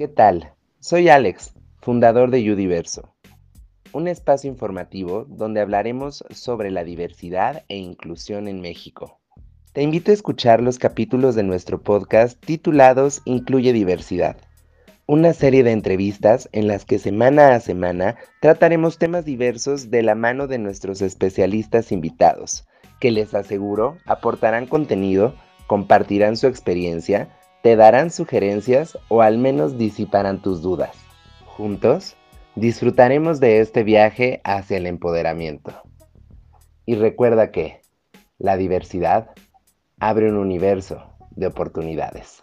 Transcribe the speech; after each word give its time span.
¿Qué 0.00 0.08
tal? 0.08 0.54
Soy 0.78 1.10
Alex, 1.10 1.52
fundador 1.82 2.30
de 2.30 2.50
Udiverso, 2.50 3.14
un 3.92 4.08
espacio 4.08 4.48
informativo 4.48 5.26
donde 5.28 5.60
hablaremos 5.60 6.24
sobre 6.30 6.70
la 6.70 6.84
diversidad 6.84 7.64
e 7.68 7.76
inclusión 7.76 8.48
en 8.48 8.62
México. 8.62 9.20
Te 9.74 9.82
invito 9.82 10.10
a 10.10 10.14
escuchar 10.14 10.62
los 10.62 10.78
capítulos 10.78 11.34
de 11.34 11.42
nuestro 11.42 11.82
podcast 11.82 12.42
titulados 12.42 13.20
Incluye 13.26 13.74
diversidad, 13.74 14.38
una 15.04 15.34
serie 15.34 15.64
de 15.64 15.72
entrevistas 15.72 16.48
en 16.52 16.66
las 16.66 16.86
que 16.86 16.98
semana 16.98 17.54
a 17.54 17.60
semana 17.60 18.16
trataremos 18.40 18.96
temas 18.96 19.26
diversos 19.26 19.90
de 19.90 20.02
la 20.02 20.14
mano 20.14 20.46
de 20.46 20.56
nuestros 20.56 21.02
especialistas 21.02 21.92
invitados, 21.92 22.66
que 23.00 23.10
les 23.10 23.34
aseguro 23.34 23.98
aportarán 24.06 24.64
contenido, 24.64 25.34
compartirán 25.66 26.38
su 26.38 26.46
experiencia, 26.46 27.36
te 27.62 27.76
darán 27.76 28.10
sugerencias 28.10 28.98
o 29.08 29.22
al 29.22 29.38
menos 29.38 29.76
disiparán 29.78 30.40
tus 30.42 30.62
dudas. 30.62 30.96
Juntos, 31.46 32.16
disfrutaremos 32.54 33.40
de 33.40 33.60
este 33.60 33.82
viaje 33.82 34.40
hacia 34.44 34.78
el 34.78 34.86
empoderamiento. 34.86 35.72
Y 36.86 36.94
recuerda 36.94 37.50
que 37.50 37.82
la 38.38 38.56
diversidad 38.56 39.30
abre 39.98 40.30
un 40.30 40.36
universo 40.36 41.14
de 41.30 41.46
oportunidades. 41.46 42.40